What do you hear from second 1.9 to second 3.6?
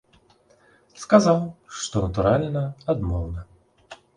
натуральна, адмоўна.